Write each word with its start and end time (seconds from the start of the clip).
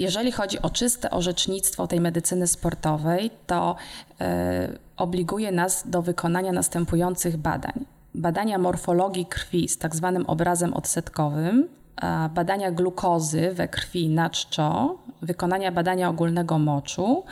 Jeżeli 0.00 0.32
chodzi 0.32 0.62
o 0.62 0.70
czyste 0.70 1.10
orzecznictwo 1.10 1.86
tej 1.86 2.00
medycyny 2.00 2.46
sportowej, 2.46 3.30
to 3.46 3.76
e, 4.20 4.78
obliguje 4.96 5.52
nas 5.52 5.90
do 5.90 6.02
wykonania 6.02 6.52
następujących 6.52 7.36
badań. 7.36 7.84
Badania 8.14 8.58
morfologii 8.58 9.26
krwi 9.26 9.68
z 9.68 9.78
tak 9.78 9.96
zwanym 9.96 10.26
obrazem 10.26 10.74
odsetkowym, 10.74 11.68
badania 12.34 12.70
glukozy 12.70 13.50
we 13.54 13.68
krwi 13.68 14.08
na 14.08 14.30
czczo, 14.30 14.98
wykonania 15.22 15.72
badania 15.72 16.08
ogólnego 16.08 16.58
moczu 16.58 17.24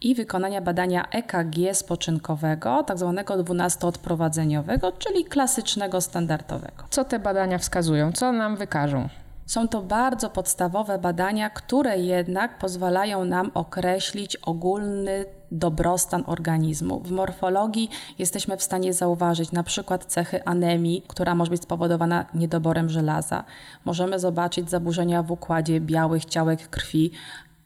i 0.00 0.14
wykonania 0.14 0.60
badania 0.60 1.08
EKG 1.10 1.74
spoczynkowego, 1.74 2.82
tak 2.82 2.98
zwanego 2.98 3.34
12-odprowadzeniowego, 3.34 4.92
czyli 4.98 5.24
klasycznego, 5.24 6.00
standardowego. 6.00 6.84
Co 6.90 7.04
te 7.04 7.18
badania 7.18 7.58
wskazują? 7.58 8.12
Co 8.12 8.32
nam 8.32 8.56
wykażą? 8.56 9.08
Są 9.50 9.68
to 9.68 9.82
bardzo 9.82 10.30
podstawowe 10.30 10.98
badania, 10.98 11.50
które 11.50 11.98
jednak 11.98 12.58
pozwalają 12.58 13.24
nam 13.24 13.50
określić 13.54 14.36
ogólny 14.36 15.24
dobrostan 15.52 16.24
organizmu. 16.26 17.00
W 17.00 17.10
morfologii 17.10 17.90
jesteśmy 18.18 18.56
w 18.56 18.62
stanie 18.62 18.92
zauważyć 18.92 19.52
na 19.52 19.62
przykład 19.62 20.04
cechy 20.04 20.44
anemii, 20.44 21.02
która 21.08 21.34
może 21.34 21.50
być 21.50 21.62
spowodowana 21.62 22.26
niedoborem 22.34 22.88
żelaza. 22.88 23.44
Możemy 23.84 24.18
zobaczyć 24.18 24.70
zaburzenia 24.70 25.22
w 25.22 25.30
układzie 25.30 25.80
białych 25.80 26.24
ciałek 26.24 26.68
krwi, 26.68 27.10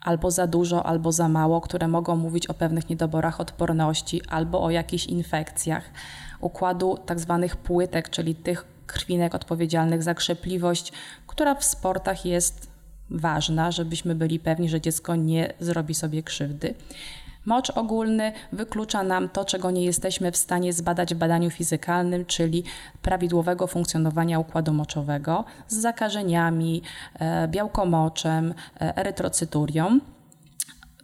albo 0.01 0.31
za 0.31 0.47
dużo, 0.47 0.87
albo 0.87 1.13
za 1.13 1.29
mało, 1.29 1.61
które 1.61 1.89
mogą 1.89 2.17
mówić 2.17 2.47
o 2.47 2.55
pewnych 2.55 2.89
niedoborach 2.89 3.41
odporności 3.41 4.21
albo 4.29 4.63
o 4.63 4.71
jakichś 4.71 5.07
infekcjach. 5.07 5.85
Układu 6.41 6.99
tak 7.07 7.21
zwanych 7.21 7.57
płytek, 7.57 8.11
czyli 8.11 8.35
tych 8.35 8.74
krwinek 8.87 9.35
odpowiedzialnych 9.35 10.03
za 10.03 10.15
krzepliwość, 10.15 10.93
która 11.27 11.55
w 11.55 11.65
sportach 11.65 12.27
jest 12.27 12.75
ważna, 13.11 13.71
żebyśmy 13.71 14.15
byli 14.15 14.39
pewni, 14.39 14.69
że 14.69 14.81
dziecko 14.81 15.17
nie 15.17 15.53
zrobi 15.61 15.95
sobie 15.95 16.23
krzywdy. 16.23 16.75
Mocz 17.47 17.71
ogólny 17.71 18.33
wyklucza 18.53 19.03
nam 19.03 19.29
to, 19.29 19.45
czego 19.45 19.71
nie 19.71 19.85
jesteśmy 19.85 20.33
w 20.33 20.37
stanie 20.37 20.73
zbadać 20.73 21.15
w 21.15 21.19
badaniu 21.19 21.51
fizykalnym, 21.51 22.27
czyli 22.27 22.65
prawidłowego 23.03 23.67
funkcjonowania 23.67 24.39
układu 24.39 24.73
moczowego 24.73 25.45
z 25.69 25.75
zakażeniami, 25.75 26.83
e, 27.19 27.49
białkomoczem, 27.49 28.55
e, 28.81 28.97
erytrocyturią. 28.97 30.01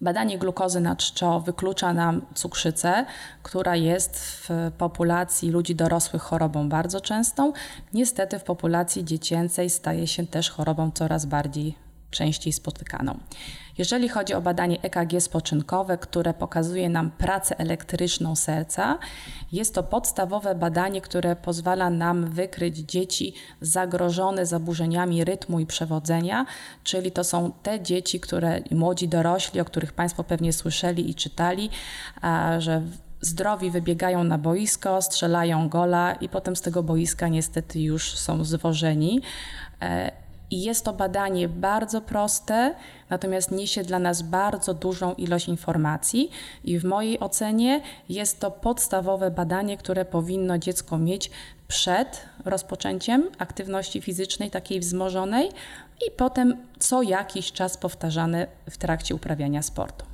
Badanie 0.01 0.37
glukozy 0.37 0.79
na 0.79 0.95
czczo 0.95 1.39
wyklucza 1.39 1.93
nam 1.93 2.21
cukrzycę, 2.35 3.05
która 3.43 3.75
jest 3.75 4.19
w 4.19 4.49
populacji 4.77 5.51
ludzi 5.51 5.75
dorosłych 5.75 6.21
chorobą 6.21 6.69
bardzo 6.69 7.01
częstą. 7.01 7.53
Niestety 7.93 8.39
w 8.39 8.43
populacji 8.43 9.05
dziecięcej 9.05 9.69
staje 9.69 10.07
się 10.07 10.27
też 10.27 10.49
chorobą 10.49 10.91
coraz 10.93 11.25
bardziej 11.25 11.75
częściej 12.11 12.53
spotykaną. 12.53 13.19
Jeżeli 13.77 14.09
chodzi 14.09 14.33
o 14.33 14.41
badanie 14.41 14.81
EKG 14.81 15.21
spoczynkowe, 15.21 15.97
które 15.97 16.33
pokazuje 16.33 16.89
nam 16.89 17.11
pracę 17.11 17.59
elektryczną 17.59 18.35
serca, 18.35 18.99
jest 19.51 19.75
to 19.75 19.83
podstawowe 19.83 20.55
badanie, 20.55 21.01
które 21.01 21.35
pozwala 21.35 21.89
nam 21.89 22.25
wykryć 22.25 22.77
dzieci 22.77 23.33
zagrożone 23.61 24.45
zaburzeniami 24.45 25.23
rytmu 25.23 25.59
i 25.59 25.65
przewodzenia, 25.65 26.45
czyli 26.83 27.11
to 27.11 27.23
są 27.23 27.51
te 27.63 27.81
dzieci, 27.81 28.19
które 28.19 28.61
młodzi 28.71 29.07
dorośli, 29.07 29.59
o 29.59 29.65
których 29.65 29.93
Państwo 29.93 30.23
pewnie 30.23 30.53
słyszeli 30.53 31.09
i 31.09 31.15
czytali, 31.15 31.69
że 32.59 32.81
zdrowi 33.21 33.71
wybiegają 33.71 34.23
na 34.23 34.37
boisko, 34.37 35.01
strzelają 35.01 35.69
gola 35.69 36.13
i 36.13 36.29
potem 36.29 36.55
z 36.55 36.61
tego 36.61 36.83
boiska 36.83 37.27
niestety 37.27 37.79
już 37.79 38.17
są 38.17 38.43
zwożeni. 38.43 39.21
I 40.51 40.61
jest 40.61 40.85
to 40.85 40.93
badanie 40.93 41.49
bardzo 41.49 42.01
proste, 42.01 42.75
natomiast 43.09 43.51
niesie 43.51 43.83
dla 43.83 43.99
nas 43.99 44.21
bardzo 44.21 44.73
dużą 44.73 45.13
ilość 45.13 45.47
informacji, 45.47 46.31
i 46.63 46.79
w 46.79 46.85
mojej 46.85 47.19
ocenie 47.19 47.81
jest 48.09 48.39
to 48.39 48.51
podstawowe 48.51 49.31
badanie, 49.31 49.77
które 49.77 50.05
powinno 50.05 50.57
dziecko 50.57 50.97
mieć 50.97 51.31
przed 51.67 52.25
rozpoczęciem 52.45 53.23
aktywności 53.37 54.01
fizycznej, 54.01 54.51
takiej 54.51 54.79
wzmożonej, 54.79 55.49
i 56.07 56.11
potem 56.11 56.57
co 56.79 57.01
jakiś 57.01 57.51
czas 57.51 57.77
powtarzane 57.77 58.47
w 58.69 58.77
trakcie 58.77 59.15
uprawiania 59.15 59.61
sportu. 59.61 60.10